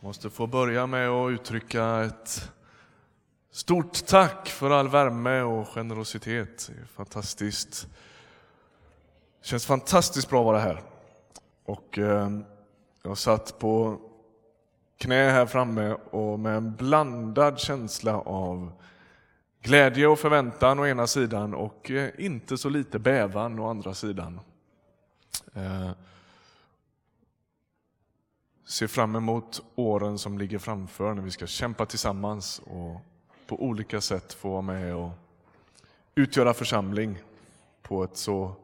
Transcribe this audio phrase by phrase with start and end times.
[0.00, 2.52] måste få börja med att uttrycka ett
[3.50, 6.70] stort tack för all värme och generositet.
[6.74, 7.88] Det är fantastiskt.
[9.40, 10.82] Det känns fantastiskt bra att vara här.
[11.64, 12.30] Och eh,
[13.02, 14.00] jag satt på
[14.98, 18.72] knä här framme och med en blandad känsla av
[19.62, 24.40] glädje och förväntan å ena sidan och eh, inte så lite bävan å andra sidan.
[25.54, 25.90] Eh,
[28.68, 33.00] se ser fram emot åren som ligger framför när vi ska kämpa tillsammans och
[33.46, 35.10] på olika sätt få vara med och
[36.14, 37.18] utgöra församling
[37.82, 38.54] på ett så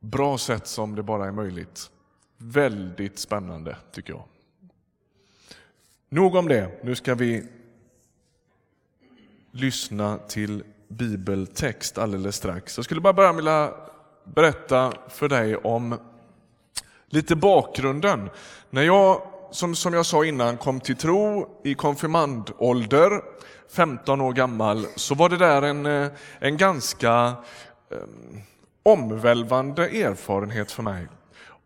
[0.00, 1.90] bra sätt som det bara är möjligt.
[2.36, 4.24] Väldigt spännande tycker jag.
[6.08, 6.84] Nog om det.
[6.84, 7.48] Nu ska vi
[9.50, 12.78] lyssna till bibeltext alldeles strax.
[12.78, 13.74] Jag skulle bara börja vilja
[14.24, 15.98] berätta för dig om
[17.10, 18.30] lite bakgrunden.
[18.70, 23.20] När jag, som, som jag sa innan, kom till tro i konfirmandålder,
[23.72, 27.34] 15 år gammal, så var det där en, eh, en ganska
[27.90, 28.42] um,
[28.82, 31.06] omvälvande erfarenhet för mig.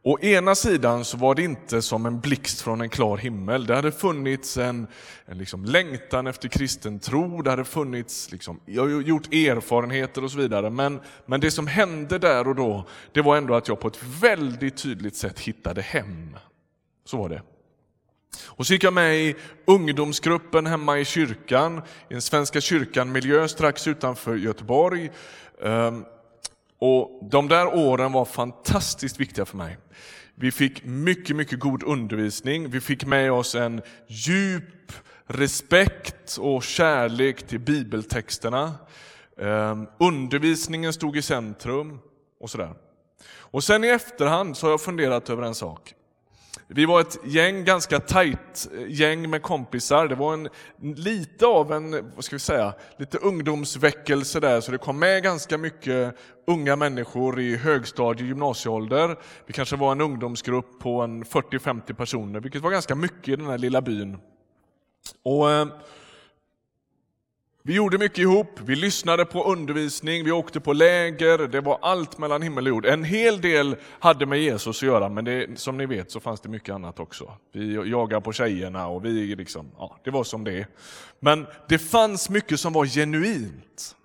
[0.05, 3.67] Å ena sidan så var det inte som en blixt från en klar himmel.
[3.67, 4.87] Det hade funnits en,
[5.27, 10.31] en liksom längtan efter kristen tro, det hade funnits, liksom, jag har gjort erfarenheter och
[10.31, 10.71] så vidare.
[10.71, 14.03] Men, men det som hände där och då, det var ändå att jag på ett
[14.21, 16.37] väldigt tydligt sätt hittade hem.
[17.05, 17.43] Så var det.
[18.47, 23.87] Och så gick jag med i ungdomsgruppen hemma i kyrkan, i den Svenska kyrkan-miljö strax
[23.87, 25.11] utanför Göteborg.
[25.63, 26.05] Ehm,
[26.85, 29.79] och De där åren var fantastiskt viktiga för mig.
[30.35, 32.71] Vi fick mycket, mycket god undervisning.
[32.71, 34.93] Vi fick med oss en djup
[35.27, 38.75] respekt och kärlek till bibeltexterna.
[39.37, 41.99] Um, undervisningen stod i centrum
[42.41, 42.75] och sådär.
[43.29, 45.95] Och sen i efterhand så har jag funderat över en sak.
[46.75, 50.09] Vi var ett gäng, ganska tajt eh, gäng med kompisar.
[50.09, 50.49] Det var en,
[50.97, 55.59] lite av en, vad ska vi säga, lite ungdomsväckelse där, så det kom med ganska
[55.59, 59.17] mycket unga människor i högstadie och gymnasieålder.
[59.47, 63.47] Vi kanske var en ungdomsgrupp på en 40-50 personer, vilket var ganska mycket i den
[63.47, 64.19] här lilla byn.
[65.23, 65.67] Och eh,
[67.65, 72.19] vi gjorde mycket ihop, vi lyssnade på undervisning, vi åkte på läger, det var allt
[72.19, 72.87] mellan himmel och jord.
[72.87, 76.41] En hel del hade med Jesus att göra, men det, som ni vet så fanns
[76.41, 77.33] det mycket annat också.
[77.53, 80.67] Vi jagade på tjejerna och vi liksom, ja, det var som det är.
[81.21, 83.97] Men det fanns mycket som var genuint.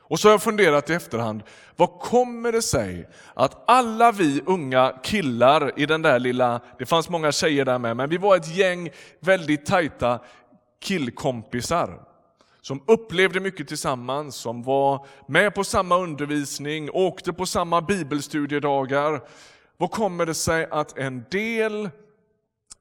[0.00, 1.42] Och så har jag funderat i efterhand,
[1.76, 7.08] vad kommer det sig att alla vi unga killar i den där lilla, det fanns
[7.08, 8.90] många tjejer där med, men vi var ett gäng
[9.20, 10.20] väldigt tajta
[10.80, 12.09] killkompisar
[12.60, 19.20] som upplevde mycket tillsammans, som var med på samma undervisning, åkte på samma bibelstudiedagar.
[19.76, 21.90] Vad kommer det sig att en del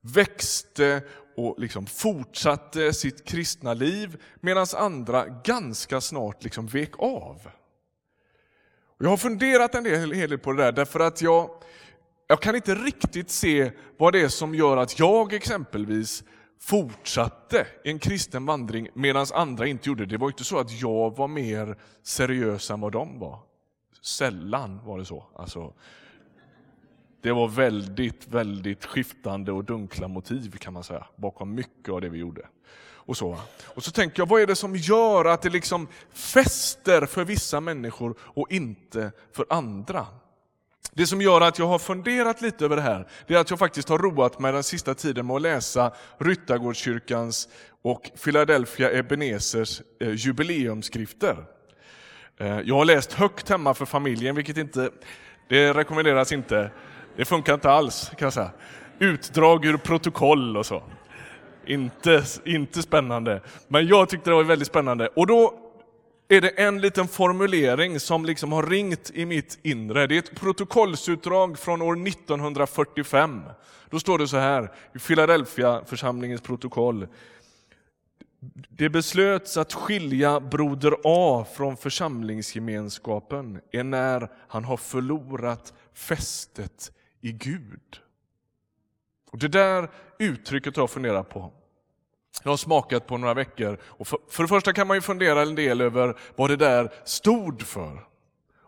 [0.02, 1.02] växte
[1.38, 7.50] och liksom fortsatte sitt kristna liv medan andra ganska snart liksom vek av?
[9.00, 11.50] Jag har funderat en del, hel del på det där därför att jag,
[12.28, 16.24] jag kan inte riktigt se vad det är som gör att jag exempelvis
[16.60, 20.10] fortsatte en kristen vandring medan andra inte gjorde det.
[20.10, 23.40] Det var inte så att jag var mer seriös än vad de var.
[24.02, 25.26] Sällan var det så.
[25.36, 25.74] Alltså,
[27.22, 32.10] det var väldigt, väldigt skiftande och dunkla motiv kan man säga bakom mycket av det
[32.10, 32.48] vi gjorde.
[33.10, 37.06] Och så, och så tänker jag, vad är det som gör att det liksom fäster
[37.06, 40.08] för vissa människor och inte för andra?
[40.94, 43.60] Det som gör att jag har funderat lite över det här, det är att jag
[43.60, 47.48] faktiskt har roat mig den sista tiden med att läsa Ryttargårdskyrkans
[47.82, 51.46] och Philadelphia Ebenezers eh, jubileumsskrifter.
[52.38, 54.90] Eh, jag har läst högt hemma för familjen, vilket inte,
[55.50, 56.72] det rekommenderas inte.
[57.16, 58.52] Det funkar inte alls kan jag säga.
[59.00, 60.84] Utdrag ur protokoll och så.
[61.66, 63.42] Inte, inte spännande.
[63.68, 65.08] Men jag tyckte det var väldigt spännande.
[65.08, 65.59] Och då
[66.32, 70.08] är det en liten formulering som liksom har ringt i mitt inre.
[70.08, 73.42] Det är ett protokollsutdrag från år 1945.
[73.90, 77.08] Då står det så här i Philadelphia församlingens protokoll.
[78.70, 86.92] Det beslöts att skilja broder A från församlingsgemenskapen är när han har förlorat fästet
[87.22, 88.00] i Gud.
[89.32, 89.90] Och Det där
[90.20, 91.54] uttrycket har jag funderat på.
[92.44, 93.78] Jag har smakat på några veckor.
[93.84, 96.94] Och för, för det första kan man ju fundera en del över vad det där
[97.06, 98.10] stod för.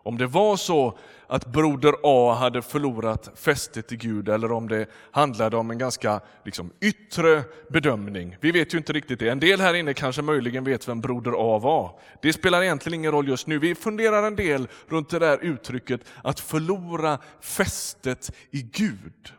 [0.04, 0.98] Om det var så
[1.28, 6.22] att broder A hade förlorat fästet i Gud eller om det handlade om en ganska
[6.46, 8.38] liksom, yttre bedömning.
[8.42, 9.30] Vi vet ju inte riktigt det.
[9.30, 12.00] En del här inne kanske möjligen vet vem broder A var.
[12.22, 13.60] Det spelar egentligen ingen roll just nu.
[13.60, 19.34] Vi funderar en del runt det där uttrycket att förlora fästet i Gud.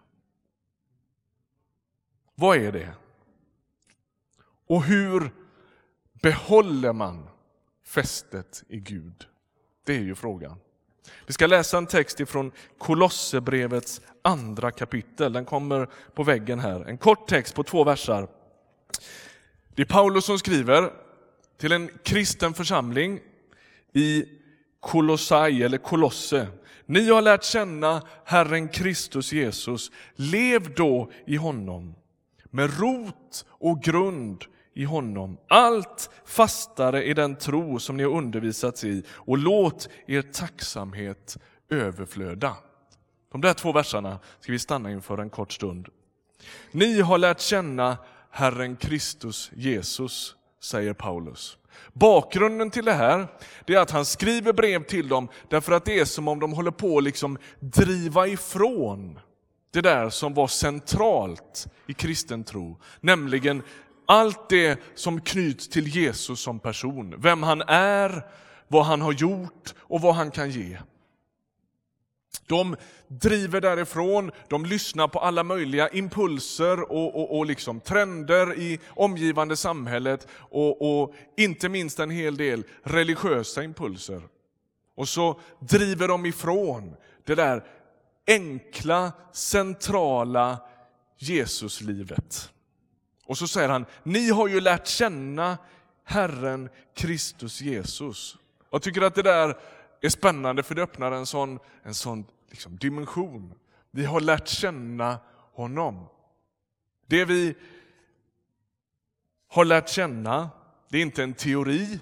[2.34, 2.88] Vad är det?
[4.72, 5.30] Och hur
[6.22, 7.28] behåller man
[7.86, 9.26] fästet i Gud?
[9.86, 10.58] Det är ju frågan.
[11.26, 15.32] Vi ska läsa en text ifrån Kolosserbrevets andra kapitel.
[15.32, 16.80] Den kommer på väggen här.
[16.80, 18.28] En kort text på två versar.
[19.74, 20.92] Det är Paulus som skriver
[21.58, 23.20] till en kristen församling
[23.92, 24.24] i
[24.80, 26.48] Kolossai eller Kolosse.
[26.86, 29.90] Ni har lärt känna Herren Kristus Jesus.
[30.14, 31.94] Lev då i honom
[32.50, 38.84] med rot och grund i honom, allt fastare i den tro som ni har undervisats
[38.84, 41.36] i och låt er tacksamhet
[41.70, 42.56] överflöda.
[43.32, 45.88] De där två verserna ska vi stanna inför en kort stund.
[46.70, 47.96] Ni har lärt känna
[48.30, 51.58] Herren Kristus Jesus, säger Paulus.
[51.92, 53.26] Bakgrunden till det här
[53.66, 56.70] är att han skriver brev till dem därför att det är som om de håller
[56.70, 59.20] på att liksom driva ifrån
[59.72, 63.62] det där som var centralt i kristen tro, nämligen
[64.12, 67.14] allt det som knyts till Jesus som person.
[67.18, 68.26] Vem han är,
[68.68, 70.78] vad han har gjort och vad han kan ge.
[72.46, 72.76] De
[73.08, 79.56] driver därifrån, de lyssnar på alla möjliga impulser och, och, och liksom trender i omgivande
[79.56, 84.22] samhället och, och inte minst en hel del religiösa impulser.
[84.96, 87.64] Och så driver de ifrån det där
[88.26, 90.58] enkla, centrala
[91.18, 92.52] Jesuslivet.
[93.26, 95.58] Och så säger han, ni har ju lärt känna
[96.04, 98.36] Herren Kristus Jesus.
[98.70, 99.58] Jag tycker att det där
[100.00, 103.54] är spännande för det öppnar en sån, en sån liksom dimension.
[103.90, 105.18] Vi har lärt känna
[105.52, 106.06] honom.
[107.06, 107.54] Det vi
[109.48, 110.50] har lärt känna,
[110.88, 111.98] det är inte en teori,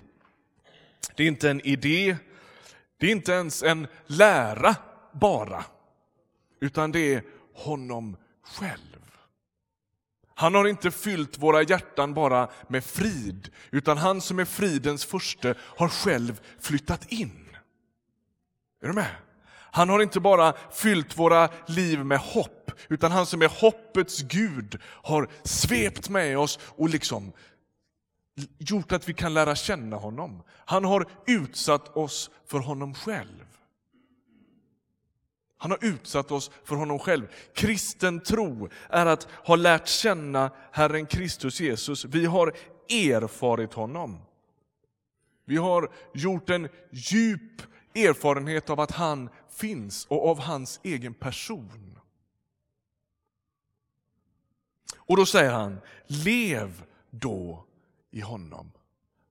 [1.16, 2.16] det är inte en idé,
[2.98, 4.76] det är inte ens en lära
[5.12, 5.64] bara,
[6.60, 7.22] utan det är
[7.54, 8.99] honom själv.
[10.40, 15.54] Han har inte fyllt våra hjärtan bara med frid, utan han som är fridens första
[15.60, 17.48] har själv flyttat in.
[18.82, 19.10] Är du med?
[19.50, 24.80] Han har inte bara fyllt våra liv med hopp, utan han som är hoppets Gud
[24.84, 27.32] har svept med oss och liksom
[28.58, 30.42] gjort att vi kan lära känna honom.
[30.64, 33.49] Han har utsatt oss för honom själv.
[35.62, 37.26] Han har utsatt oss för honom själv.
[37.54, 42.04] Kristen tro är att ha lärt känna Herren Kristus Jesus.
[42.04, 42.52] Vi har
[42.88, 44.18] erfarit honom.
[45.44, 47.62] Vi har gjort en djup
[47.94, 51.98] erfarenhet av att han finns och av hans egen person.
[54.96, 57.64] Och då säger han, lev då
[58.10, 58.72] i honom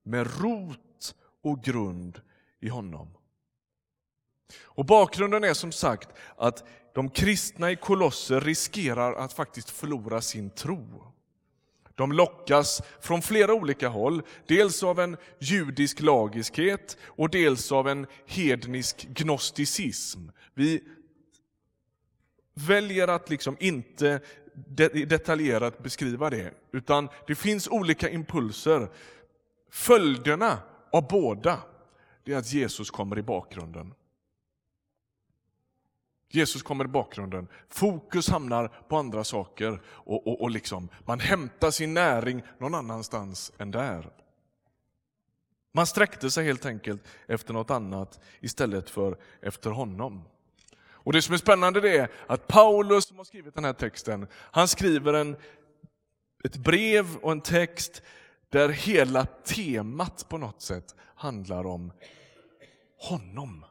[0.04, 2.22] med rot och grund
[2.60, 3.08] i honom.
[4.62, 6.64] Och Bakgrunden är som sagt att
[6.94, 11.04] de kristna i Kolosser riskerar att faktiskt förlora sin tro.
[11.96, 18.08] De lockas från flera olika håll, dels av en judisk lagiskhet och dels av en
[18.26, 20.20] hednisk gnosticism.
[20.54, 20.84] Vi
[22.54, 24.22] väljer att liksom inte
[25.08, 28.90] detaljerat beskriva det, utan det finns olika impulser.
[29.72, 30.58] Följderna
[30.92, 31.60] av båda
[32.26, 33.94] är att Jesus kommer i bakgrunden.
[36.32, 37.48] Jesus kommer i bakgrunden.
[37.70, 43.52] Fokus hamnar på andra saker och, och, och liksom, man hämtar sin näring någon annanstans
[43.58, 44.10] än där.
[45.72, 50.24] Man sträckte sig helt enkelt efter något annat istället för efter honom.
[51.10, 54.68] Och Det som är spännande är att Paulus som har skrivit den här texten, han
[54.68, 55.36] skriver en,
[56.44, 58.02] ett brev och en text
[58.50, 61.92] där hela temat på något sätt handlar om
[62.98, 63.66] honom.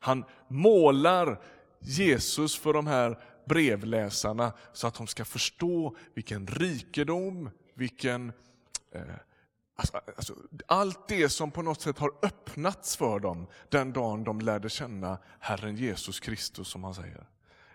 [0.00, 1.40] Han målar
[1.78, 8.32] Jesus för de här brevläsarna så att de ska förstå vilken rikedom, vilken...
[8.92, 9.02] Eh,
[9.76, 10.34] alltså, alltså,
[10.66, 15.18] allt det som på något sätt har öppnats för dem den dagen de lärde känna
[15.40, 17.26] Herren Jesus Kristus, som han säger.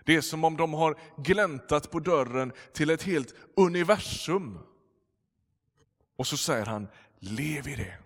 [0.04, 4.58] Det är som om de har gläntat på dörren till ett helt universum.
[6.16, 7.98] Och så säger han, lev i det.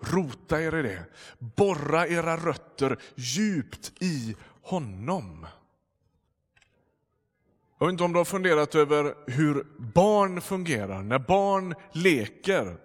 [0.00, 1.04] Rota er i det.
[1.38, 5.46] Borra era rötter djupt i honom.
[7.78, 11.02] Jag vet inte om du har funderat över hur barn fungerar.
[11.02, 12.76] När barn leker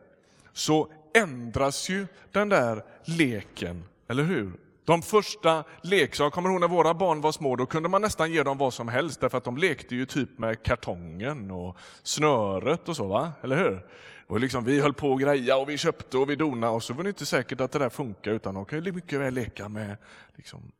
[0.53, 4.53] så ändras ju den där leken, eller hur?
[4.85, 8.43] De första leksakerna, kommer ihåg när våra barn var små, då kunde man nästan ge
[8.43, 12.95] dem vad som helst därför att de lekte ju typ med kartongen och snöret och
[12.95, 13.31] så, va?
[13.41, 13.85] eller hur?
[14.33, 16.93] Och liksom, vi höll på att greja och vi köpte och vi donade och så
[16.93, 19.69] var det inte säkert att det där funkar utan de kan ju mycket väl leka
[19.69, 19.97] med
[20.35, 20.71] liksom,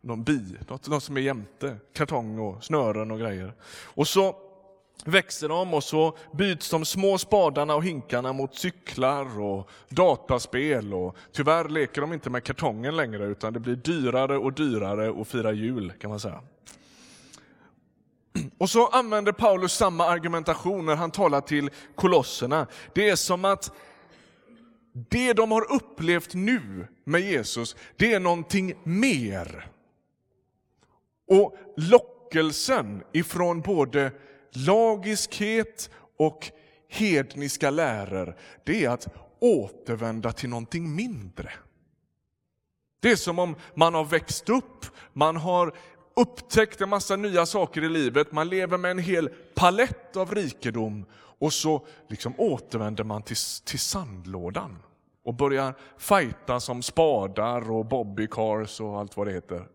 [0.00, 3.52] någon bi, något, något som är jämte, kartong och snören och grejer.
[3.84, 4.36] Och så
[5.04, 11.16] växer de och så byts de små spadarna och hinkarna mot cyklar och dataspel och
[11.32, 15.52] tyvärr leker de inte med kartongen längre utan det blir dyrare och dyrare att fira
[15.52, 16.42] jul kan man säga.
[18.58, 22.66] Och så använder Paulus samma argumentation när han talar till kolosserna.
[22.94, 23.72] Det är som att
[24.92, 29.70] det de har upplevt nu med Jesus, det är någonting mer.
[31.28, 34.12] Och lockelsen ifrån både
[34.52, 36.50] lagiskhet och
[36.88, 39.08] hedniska läror, det är att
[39.40, 41.52] återvända till någonting mindre.
[43.00, 45.74] Det är som om man har växt upp, man har
[46.16, 51.04] upptäckt en massa nya saker i livet, man lever med en hel palett av rikedom
[51.14, 54.78] och så liksom återvänder man till, till sandlådan
[55.24, 59.68] och börjar fighta som spadar och bobbycars och allt vad det heter.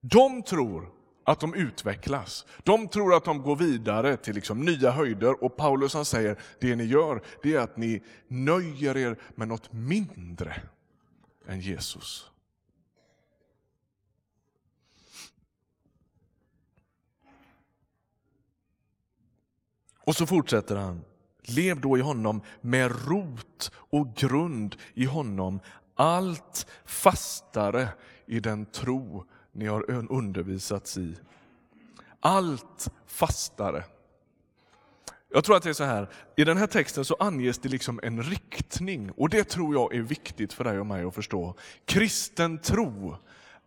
[0.00, 0.88] De tror
[1.24, 2.46] att de utvecklas.
[2.62, 6.76] De tror att de går vidare till liksom nya höjder och Paulus han säger, det
[6.76, 10.62] ni gör det är att ni nöjer er med något mindre
[11.48, 12.30] än Jesus.
[20.08, 21.04] Och så fortsätter han.
[21.42, 25.60] Lev då i honom med rot och grund i honom,
[25.94, 27.88] allt fastare
[28.26, 31.16] i den tro ni har undervisats i.
[32.20, 33.84] Allt fastare.
[35.30, 38.00] Jag tror att det är så här, i den här texten så anges det liksom
[38.02, 41.54] en riktning och det tror jag är viktigt för dig och mig att förstå.
[41.84, 43.16] Kristen tro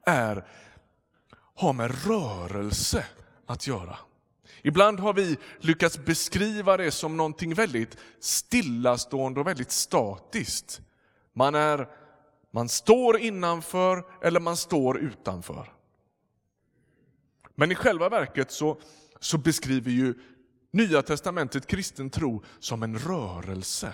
[0.05, 0.47] är,
[1.55, 3.05] har med rörelse
[3.45, 3.97] att göra.
[4.61, 10.81] Ibland har vi lyckats beskriva det som någonting väldigt stillastående och väldigt statiskt.
[11.33, 11.87] Man, är,
[12.51, 15.73] man står innanför eller man står utanför.
[17.55, 18.77] Men i själva verket så,
[19.19, 20.13] så beskriver ju
[20.71, 23.93] Nya testamentet kristen tro som en rörelse.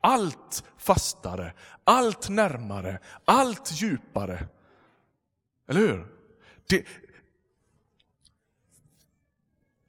[0.00, 1.52] Allt fastare,
[1.84, 4.46] allt närmare, allt djupare.
[5.68, 6.06] Eller hur?
[6.68, 6.86] Det,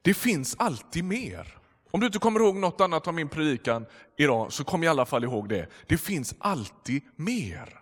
[0.02, 1.56] det finns alltid mer.
[1.90, 5.06] Om du inte kommer ihåg något annat av min predikan idag, så kom i alla
[5.06, 5.68] fall ihåg det.
[5.86, 7.79] Det finns alltid mer.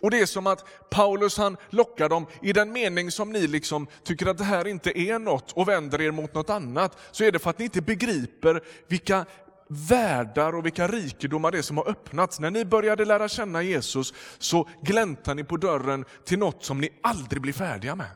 [0.00, 3.86] Och det är som att Paulus han lockar dem i den mening som ni liksom
[4.02, 7.32] tycker att det här inte är något och vänder er mot något annat, så är
[7.32, 9.26] det för att ni inte begriper vilka
[9.68, 12.40] världar och vilka rikedomar det är som har öppnats.
[12.40, 16.90] När ni började lära känna Jesus så gläntar ni på dörren till något som ni
[17.02, 18.10] aldrig blir färdiga med.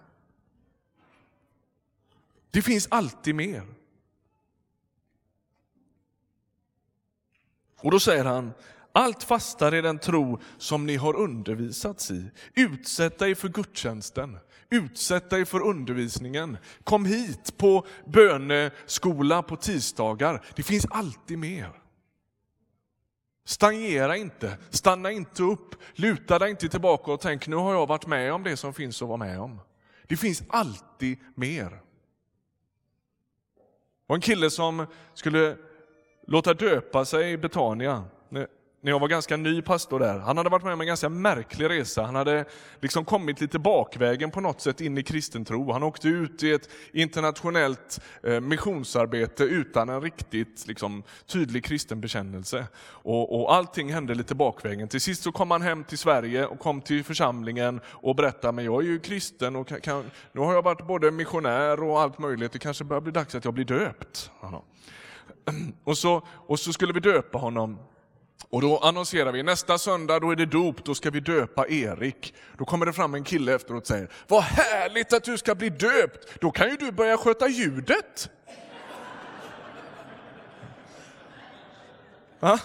[2.50, 3.62] Det finns alltid mer.
[7.80, 8.52] Och då säger han,
[8.94, 12.30] allt fastare i den tro som ni har undervisats i.
[12.54, 14.38] Utsätt dig för gudstjänsten,
[14.70, 16.56] utsätt dig för undervisningen.
[16.84, 20.44] Kom hit på böneskola på tisdagar.
[20.56, 21.80] Det finns alltid mer.
[23.44, 28.06] Stagnera inte, stanna inte upp, luta dig inte tillbaka och tänk nu har jag varit
[28.06, 29.60] med om det som finns att vara med om.
[30.06, 31.80] Det finns alltid mer.
[34.06, 35.56] Och en kille som skulle
[36.26, 38.04] låta döpa sig i Betania
[38.84, 40.18] när jag var ganska ny pastor där.
[40.18, 42.02] Han hade varit med om en ganska märklig resa.
[42.02, 42.44] Han hade
[42.80, 45.72] liksom kommit lite bakvägen på något sätt in i kristen tro.
[45.72, 52.66] Han åkte ut i ett internationellt eh, missionsarbete utan en riktigt liksom, tydlig kristen bekännelse.
[52.86, 54.88] Och, och allting hände lite bakvägen.
[54.88, 58.64] Till sist så kom han hem till Sverige och kom till församlingen och berättade, men
[58.64, 62.52] jag är ju kristen och kan, nu har jag varit både missionär och allt möjligt.
[62.52, 64.30] Det kanske börjar bli dags att jag blir döpt.
[65.84, 67.78] Och så, och så skulle vi döpa honom
[68.48, 72.34] och då annonserar vi, nästa söndag då är det dop, då ska vi döpa Erik.
[72.58, 75.70] Då kommer det fram en kille efteråt och säger, vad härligt att du ska bli
[75.70, 78.30] döpt, då kan ju du börja sköta ljudet.
[82.40, 82.60] Va?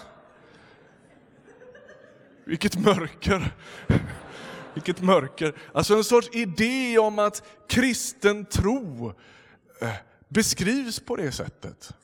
[2.44, 3.54] Vilket mörker.
[4.74, 5.54] Vilket mörker.
[5.74, 9.12] Alltså en sorts idé om att kristen tro
[9.80, 9.88] eh,
[10.28, 11.94] beskrivs på det sättet.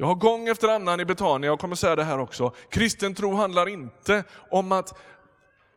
[0.00, 3.34] Jag har gång efter annan i Betania, och kommer säga det här också, kristen tro
[3.34, 4.98] handlar inte om att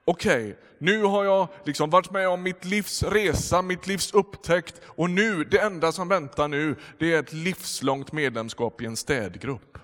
[0.06, 4.82] okej, okay, nu har jag liksom varit med om mitt livs resa, mitt livs upptäckt
[4.86, 9.77] och nu, det enda som väntar nu, det är ett livslångt medlemskap i en städgrupp.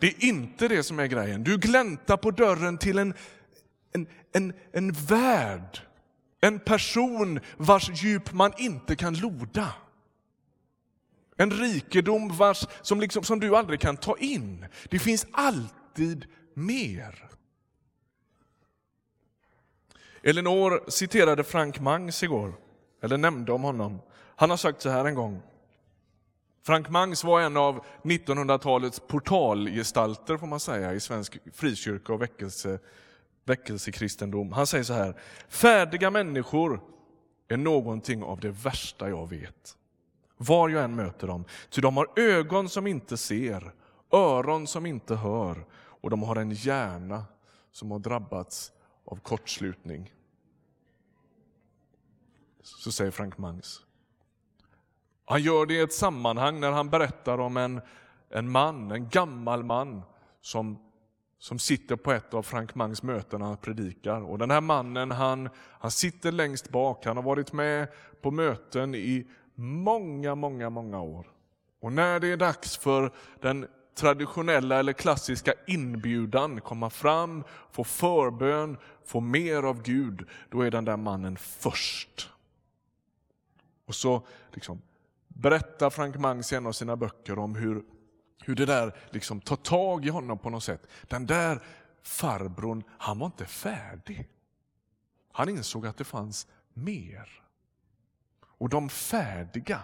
[0.00, 1.44] Det är inte det som är grejen.
[1.44, 3.14] Du gläntar på dörren till en,
[3.94, 5.78] en, en, en värld,
[6.40, 9.68] en person vars djup man inte kan loda.
[11.36, 14.66] En rikedom vars, som, liksom, som du aldrig kan ta in.
[14.90, 17.28] Det finns alltid mer.
[20.22, 22.54] Elinor citerade Frank Mangs igår,
[23.02, 24.00] eller nämnde om honom.
[24.36, 25.42] Han har sagt så här en gång.
[26.66, 32.78] Frank Mangs var en av 1900-talets portalgestalter får man säga i svensk frikyrka och väckelse,
[33.44, 34.52] väckelsekristendom.
[34.52, 36.80] Han säger så här, färdiga människor
[37.48, 39.76] är någonting av det värsta jag vet.
[40.36, 43.72] Var jag än möter dem, ty de har ögon som inte ser,
[44.12, 47.24] öron som inte hör och de har en hjärna
[47.72, 48.72] som har drabbats
[49.04, 50.12] av kortslutning.
[52.62, 53.82] Så säger Frank Mangs.
[55.24, 57.80] Han gör det i ett sammanhang när han berättar om en,
[58.30, 60.02] en man, en gammal man
[60.40, 60.78] som,
[61.38, 64.20] som sitter på ett av Frank Mangs möten när han predikar.
[64.20, 67.88] Och den här mannen han, han sitter längst bak, han har varit med
[68.22, 71.26] på möten i många, många, många år.
[71.80, 78.76] Och när det är dags för den traditionella eller klassiska inbjudan, komma fram, få förbön,
[79.04, 82.30] få mer av Gud, då är den där mannen först.
[83.86, 84.82] Och så liksom
[85.28, 87.84] berättar Frank Mangs i en av sina böcker om hur,
[88.44, 90.86] hur det där liksom tar tag i honom på något sätt.
[91.02, 91.62] Den där
[92.02, 94.28] farbrorn, han var inte färdig.
[95.32, 97.45] Han insåg att det fanns mer.
[98.58, 99.82] Och de färdiga,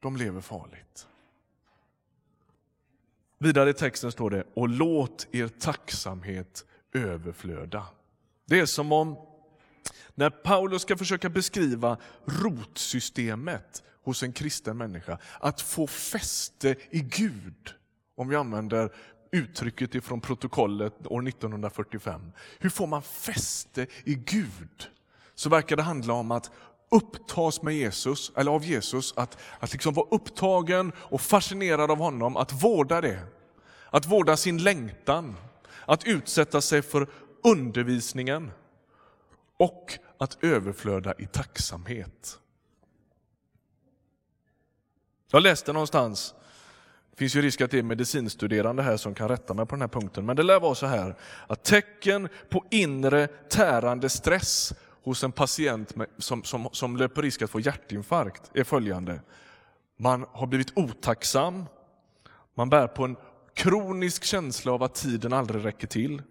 [0.00, 1.06] de lever farligt.
[3.38, 7.86] Vidare i texten står det, och låt er tacksamhet överflöda.
[8.44, 9.16] Det är som om
[10.14, 17.74] när Paulus ska försöka beskriva rotsystemet hos en kristen människa, att få fäste i Gud,
[18.14, 18.94] om vi använder
[19.32, 22.32] uttrycket ifrån protokollet år 1945.
[22.58, 24.90] Hur får man fäste i Gud?
[25.36, 26.50] Så verkar det handla om att
[26.90, 32.36] upptas med Jesus, eller av Jesus, att, att liksom vara upptagen och fascinerad av honom,
[32.36, 33.20] att vårda det.
[33.90, 35.36] Att vårda sin längtan,
[35.86, 37.08] att utsätta sig för
[37.44, 38.50] undervisningen
[39.56, 42.38] och att överflöda i tacksamhet.
[45.30, 46.34] Jag läste någonstans,
[47.10, 49.80] det finns ju risk att det är medicinstuderande här som kan rätta mig på den
[49.80, 54.74] här punkten, men det lär vara så här att tecken på inre tärande stress
[55.06, 59.20] hos en patient med, som, som, som löper risk att få hjärtinfarkt är följande.
[59.96, 61.64] Man har blivit otacksam,
[62.54, 63.16] man bär på en
[63.54, 66.22] kronisk känsla av att tiden aldrig räcker till,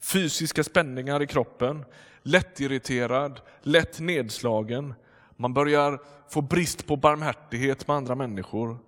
[0.00, 1.84] fysiska spänningar i kroppen,
[2.22, 4.94] lättirriterad, lätt nedslagen.
[5.36, 8.78] Man börjar få brist på barmhärtighet med andra människor.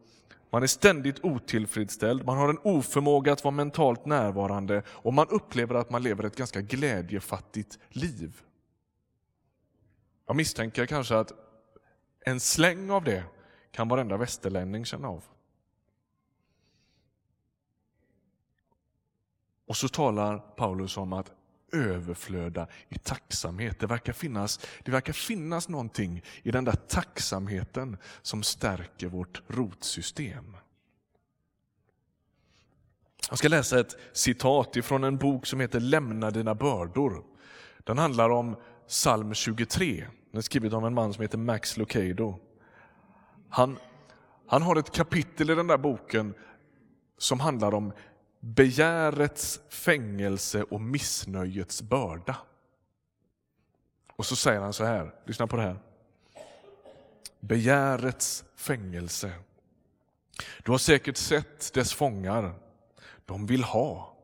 [0.50, 5.74] Man är ständigt otillfredsställd, man har en oförmåga att vara mentalt närvarande och man upplever
[5.74, 8.42] att man lever ett ganska glädjefattigt liv.
[10.30, 11.32] Jag misstänker kanske att
[12.20, 13.24] en släng av det
[13.70, 15.24] kan varenda västerlänning känna av.
[19.66, 21.32] Och så talar Paulus om att
[21.72, 23.78] överflöda i tacksamhet.
[23.80, 30.56] Det verkar, finnas, det verkar finnas någonting i den där tacksamheten som stärker vårt rotsystem.
[33.28, 37.24] Jag ska läsa ett citat ifrån en bok som heter Lämna dina bördor.
[37.84, 40.06] Den handlar om psalm 23.
[40.30, 42.38] Den är skriven av en man som heter Max Lucado.
[43.48, 43.78] Han,
[44.46, 46.34] han har ett kapitel i den där boken
[47.18, 47.92] som handlar om
[48.40, 52.36] begärets fängelse och missnöjets börda.
[54.16, 55.78] Och så säger han så här, lyssna på det här.
[57.40, 59.32] Begärets fängelse.
[60.64, 62.54] Du har säkert sett dess fångar.
[63.24, 64.16] De vill ha.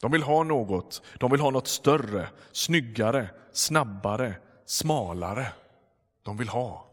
[0.00, 1.02] De vill ha något.
[1.18, 4.34] De vill ha något större, snyggare, snabbare,
[4.66, 5.52] smalare.
[6.22, 6.90] De vill ha.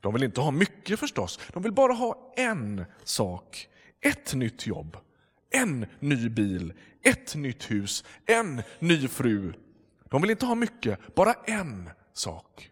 [0.00, 1.40] De vill inte ha mycket förstås.
[1.52, 3.68] De vill bara ha en sak
[4.00, 4.96] ett nytt jobb,
[5.50, 9.52] en ny bil, ett nytt hus, en ny fru.
[10.04, 12.70] De vill inte ha mycket, bara en sak.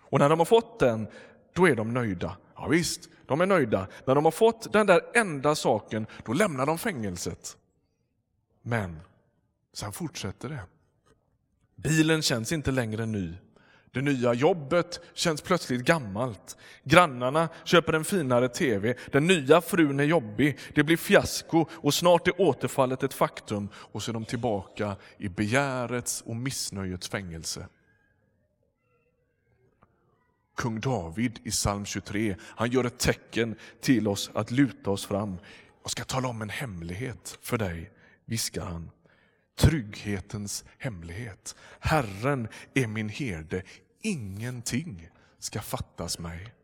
[0.00, 1.08] Och när de har fått den,
[1.52, 2.36] då är de nöjda.
[2.56, 3.88] Ja, visst, de är nöjda.
[4.04, 7.56] När de har fått den där enda saken, då lämnar de fängelset.
[8.62, 9.00] Men
[9.72, 10.60] sen fortsätter det.
[11.82, 13.34] Bilen känns inte längre ny.
[13.92, 16.56] Det nya jobbet känns plötsligt gammalt.
[16.84, 18.94] Grannarna köper en finare tv.
[19.12, 20.58] Den nya frun är jobbig.
[20.74, 25.28] Det blir fiasko och snart är återfallet ett faktum och så är de tillbaka i
[25.28, 27.66] begärets och missnöjets fängelse.
[30.56, 35.38] Kung David i psalm 23, han gör ett tecken till oss att luta oss fram.
[35.82, 37.90] Jag ska tala om en hemlighet för dig,
[38.24, 38.90] viskar han
[39.60, 41.56] trygghetens hemlighet.
[41.80, 43.62] Herren är min herde,
[44.02, 46.54] ingenting ska fattas mig.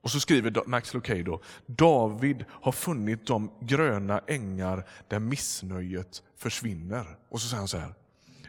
[0.00, 7.16] Och så skriver Max Lucado, David har funnit de gröna ängar där missnöjet försvinner.
[7.28, 7.94] Och så säger han så här,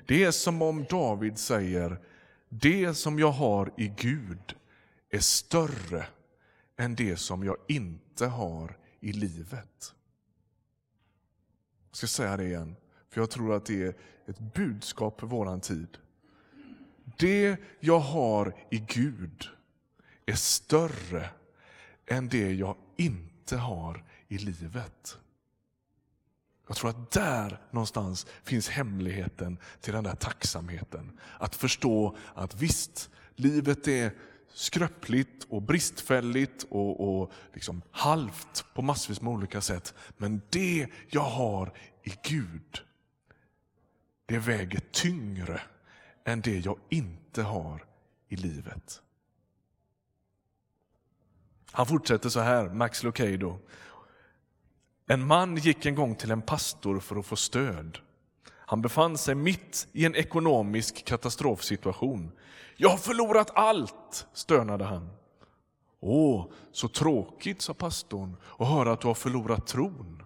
[0.08, 2.00] det är som om David säger,
[2.50, 4.56] det som jag har i Gud
[5.10, 6.06] är större
[6.78, 9.94] än det som jag inte har i livet.
[11.90, 12.76] Jag ska säga det igen,
[13.10, 13.94] för jag tror att det är
[14.26, 15.98] ett budskap för våran tid.
[17.18, 19.50] Det jag har i Gud
[20.26, 21.30] är större
[22.06, 25.18] än det jag inte har i livet.
[26.68, 31.20] Jag tror att där någonstans finns hemligheten till den där tacksamheten.
[31.40, 34.12] Att förstå att visst, livet är
[34.54, 39.94] skröpligt och bristfälligt och, och liksom halvt på massvis med olika sätt.
[40.18, 42.82] Men det jag har i Gud,
[44.26, 45.62] det väger tyngre
[46.26, 47.86] än det jag inte har
[48.30, 49.02] i livet.
[51.72, 53.60] Han fortsätter så här, Max Lucado.
[55.06, 58.00] En man gick en gång till en pastor för att få stöd.
[58.70, 62.32] Han befann sig mitt i en ekonomisk katastrofsituation.
[62.78, 65.10] Jag har förlorat allt, stönade han.
[66.00, 70.24] Åh, så tråkigt, sa pastorn, att höra att du har förlorat tron.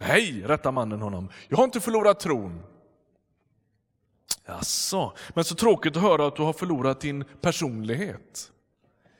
[0.00, 2.62] Nej, rättade mannen honom, jag har inte förlorat tron.
[4.46, 8.52] Jaså, men så tråkigt att höra att du har förlorat din personlighet.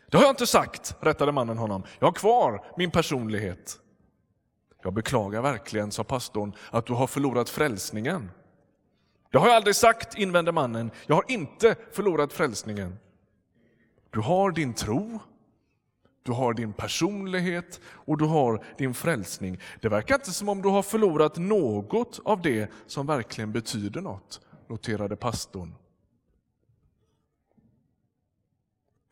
[0.08, 1.82] Det har jag inte sagt, rättade mannen honom.
[1.98, 3.79] Jag har kvar min personlighet.
[4.82, 8.30] Jag beklagar verkligen, sa pastorn, att du har förlorat frälsningen.
[9.32, 10.90] Det har jag aldrig sagt, invände mannen.
[11.06, 12.98] Jag har inte förlorat frälsningen.
[14.10, 15.20] Du har din tro,
[16.22, 19.60] du har din personlighet och du har din frälsning.
[19.80, 24.40] Det verkar inte som om du har förlorat något av det som verkligen betyder något,
[24.68, 25.74] noterade pastorn.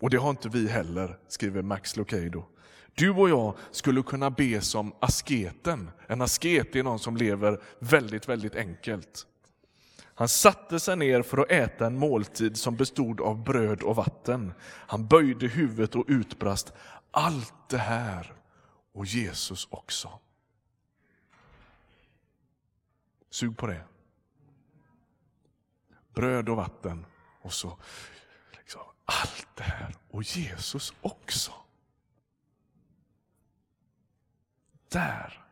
[0.00, 2.44] Och det har inte vi heller, skriver Max Lucado.
[2.98, 5.90] Du och jag skulle kunna be som asketen.
[6.06, 9.26] En asket är någon som lever väldigt, väldigt enkelt.
[10.14, 14.52] Han satte sig ner för att äta en måltid som bestod av bröd och vatten.
[14.62, 16.72] Han böjde huvudet och utbrast,
[17.11, 18.32] allt det här
[18.92, 20.20] och Jesus också.
[23.30, 23.84] Sug på det.
[26.14, 27.06] Bröd och vatten
[27.42, 27.78] och så
[28.52, 31.52] liksom, allt det här och Jesus också.
[34.88, 35.44] Där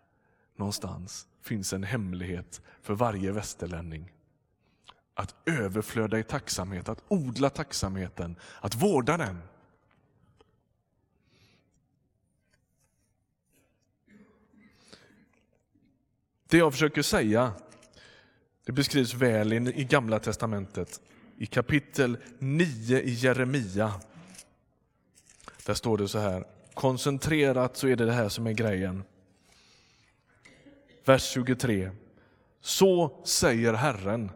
[0.56, 4.12] någonstans finns en hemlighet för varje västerlänning.
[5.14, 9.38] Att överflöda i tacksamhet, att odla tacksamheten, att vårda den.
[16.48, 17.52] Det jag försöker säga
[18.66, 21.00] det beskrivs väl i Gamla testamentet.
[21.38, 23.92] I kapitel 9 i Jeremia.
[25.66, 26.44] Där står det så här,
[26.74, 29.04] koncentrerat så är det det här som är grejen.
[31.06, 31.90] Vers 23.
[32.60, 34.30] Så säger Herren,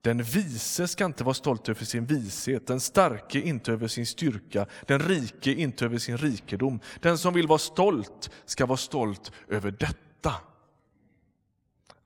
[0.00, 4.66] den vise ska inte vara stolt över sin vishet, den starke inte över sin styrka,
[4.86, 6.80] den rike inte över sin rikedom.
[7.00, 10.34] Den som vill vara stolt ska vara stolt över detta.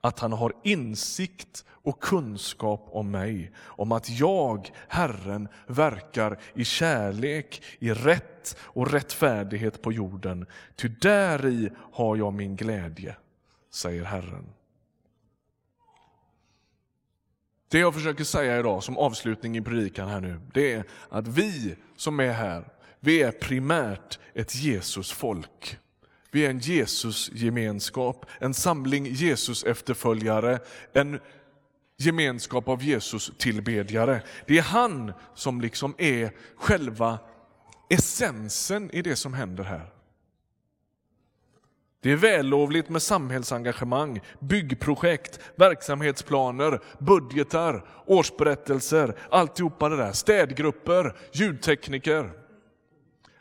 [0.00, 7.62] Att han har insikt och kunskap om mig, om att jag, Herren, verkar i kärlek,
[7.78, 10.46] i rätt och rättfärdighet på jorden.
[10.76, 13.16] Ty däri har jag min glädje
[13.76, 14.44] säger Herren.
[17.68, 21.76] Det jag försöker säga idag som avslutning i predikan här nu, det är att vi
[21.96, 22.68] som är här,
[23.00, 25.78] vi är primärt ett Jesusfolk.
[26.30, 30.58] Vi är en Jesusgemenskap, en samling Jesus-efterföljare,
[30.92, 31.20] en
[31.96, 34.22] gemenskap av Jesus-tillbedjare.
[34.46, 37.18] Det är han som liksom är själva
[37.90, 39.95] essensen i det som händer här.
[42.06, 50.12] Det är vällovligt med samhällsengagemang, byggprojekt, verksamhetsplaner, budgetar, årsberättelser, alltihopa det där.
[50.12, 52.30] Städgrupper, ljudtekniker.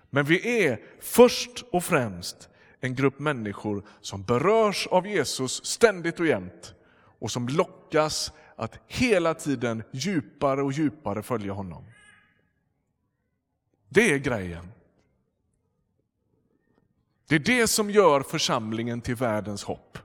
[0.10, 2.50] Men vi är först och främst
[2.82, 6.74] en grupp människor som berörs av Jesus ständigt och jämt
[7.20, 11.86] och som lockas att hela tiden djupare och djupare följa honom.
[13.90, 14.72] Det är grejen.
[17.28, 19.98] Det är det som gör församlingen till världens hopp.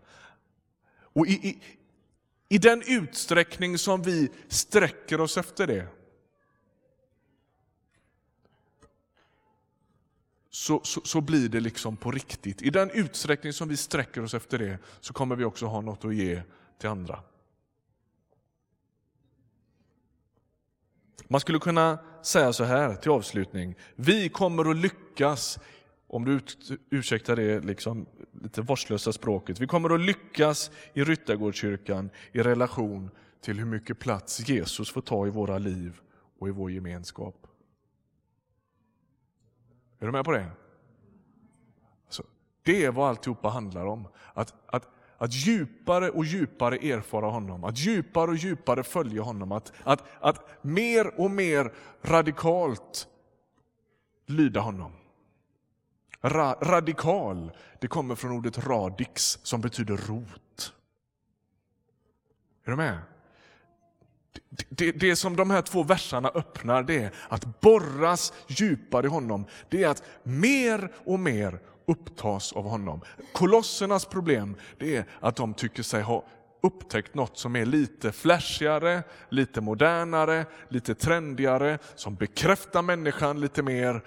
[1.12, 1.62] Och i, i,
[2.48, 5.86] i den utsträckning som vi sträcker oss efter det
[10.50, 12.62] så, så, så, blir det liksom på riktigt.
[12.62, 16.04] I den utsträckning som vi sträcker oss efter det så kommer vi också ha något
[16.04, 16.42] att ge
[16.78, 17.22] till andra.
[21.28, 23.74] Man skulle kunna säga så här till avslutning.
[23.94, 25.58] Vi kommer att lyckas,
[26.12, 26.40] om du
[26.90, 28.06] ursäktar det liksom
[28.42, 34.48] lite vårdslösa språket, vi kommer att lyckas i Ryttargårdskyrkan i relation till hur mycket plats
[34.48, 36.00] Jesus får ta i våra liv
[36.38, 37.46] och i vår gemenskap.
[39.98, 40.50] Är du med på det?
[42.06, 42.24] Alltså,
[42.62, 44.08] det är vad alltihopa handlar om.
[44.34, 49.72] Att, att, att djupare och djupare erfara honom, att djupare och djupare följa honom, att,
[49.82, 53.08] att, att mer och mer radikalt
[54.26, 54.92] lyda honom.
[56.22, 60.72] Ra, radikal, det kommer från ordet radix som betyder rot.
[62.64, 62.98] Är du med?
[64.68, 69.44] Det, det, som de här två verserna öppnar det är att borras djupare i honom.
[69.68, 73.00] Det är att mer och mer upptas av honom.
[73.32, 76.24] Kolossernas problem det är att de tycker sig ha
[76.62, 84.02] upptäckt något som är lite flashigare, lite modernare, lite trendigare, som bekräftar människan lite mer.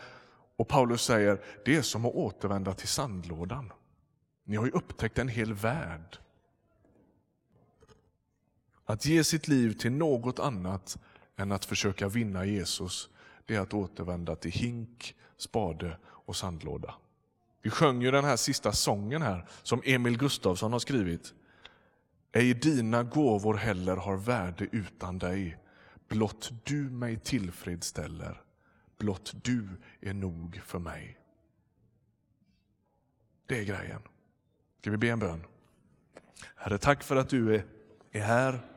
[0.64, 3.72] Och Paulus säger, det är som att återvända till sandlådan.
[4.44, 6.18] Ni har ju upptäckt en hel värld.
[8.86, 10.98] Att ge sitt liv till något annat
[11.36, 13.10] än att försöka vinna Jesus,
[13.46, 16.96] det är att återvända till hink, spade och sandlåda.
[17.62, 21.34] Vi sjöng ju den här sista sången här som Emil Gustafsson har skrivit.
[22.32, 25.58] Ej dina gåvor heller har värde utan dig.
[26.08, 28.44] Blott du mig tillfredsställer.
[28.98, 29.68] Blott du
[30.02, 31.18] är nog för mig.
[33.46, 34.02] Det är grejen.
[34.80, 35.44] Ska vi be en bön?
[36.56, 37.66] Herre, tack för att du är,
[38.12, 38.70] är här.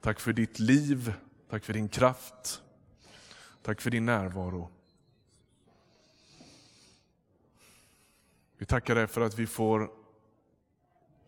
[0.00, 1.14] Tack för ditt liv,
[1.50, 2.62] tack för din kraft,
[3.62, 4.70] tack för din närvaro.
[8.58, 9.90] Vi tackar dig för att vi får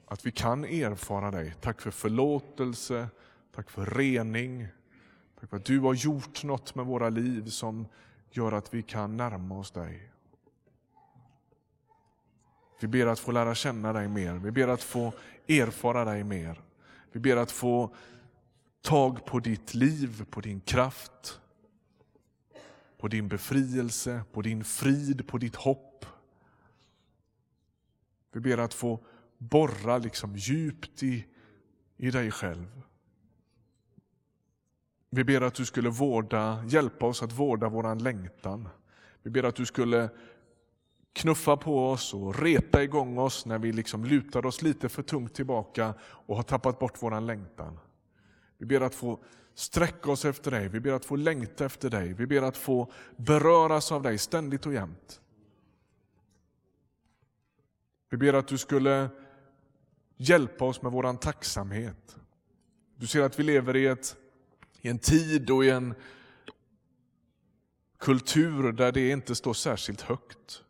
[0.06, 1.54] att vi kan erfara dig.
[1.60, 3.08] Tack för förlåtelse,
[3.52, 4.68] tack för rening.
[5.40, 7.86] Tack för att du har gjort något med våra liv som
[8.30, 10.12] gör att vi kan närma oss dig.
[12.80, 15.12] Vi ber att få lära känna dig mer, vi ber att få
[15.48, 16.60] erfara dig mer.
[17.12, 17.94] Vi ber att få
[18.82, 21.40] tag på ditt liv, på din kraft,
[22.98, 26.06] på din befrielse, på din frid, på ditt hopp.
[28.32, 29.04] Vi ber att få
[29.38, 31.26] borra liksom djupt i,
[31.96, 32.82] i dig själv.
[35.10, 38.68] Vi ber att du skulle vårda, hjälpa oss att vårda våran längtan.
[39.22, 40.10] Vi ber att du skulle
[41.12, 45.34] knuffa på oss och reta igång oss när vi liksom lutar oss lite för tungt
[45.34, 47.78] tillbaka och har tappat bort våran längtan.
[48.58, 49.18] Vi ber att få
[49.54, 52.92] sträcka oss efter dig, vi ber att få längta efter dig, vi ber att få
[53.16, 55.20] beröras av dig ständigt och jämt.
[58.10, 59.08] Vi ber att du skulle
[60.16, 62.16] hjälpa oss med vår tacksamhet.
[62.96, 64.16] Du ser att vi lever i, ett,
[64.86, 65.94] i en tid och i en
[67.98, 70.62] kultur där det inte står särskilt högt.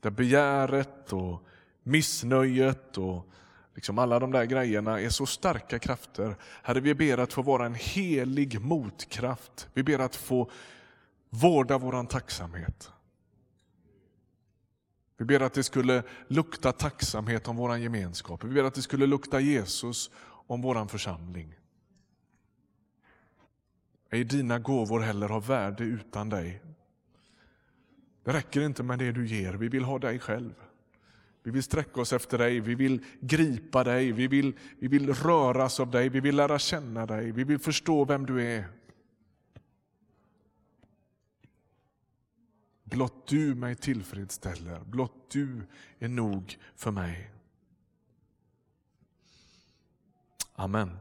[0.00, 1.42] Där begäret och
[1.82, 3.28] missnöjet och
[3.74, 6.36] Liksom alla de där grejerna är så starka krafter.
[6.62, 9.68] Herre, vi ber att få vara en helig motkraft.
[9.74, 10.50] Vi ber att få
[11.30, 12.90] vårda våran tacksamhet.
[15.16, 18.44] Vi ber att det skulle lukta tacksamhet om vår gemenskap.
[18.44, 20.10] Vi ber att det skulle lukta Jesus
[20.46, 21.55] om vår församling.
[24.10, 26.62] Ej dina gåvor heller har värde utan dig.
[28.24, 30.54] Det räcker inte med det du ger, vi vill ha dig själv.
[31.42, 35.80] Vi vill sträcka oss efter dig, vi vill gripa dig, vi vill, vi vill röras
[35.80, 38.64] av dig, vi vill lära känna dig, vi vill förstå vem du är.
[42.84, 45.62] Blott du mig tillfredsställer, blott du
[45.98, 47.30] är nog för mig.
[50.54, 50.98] Amen.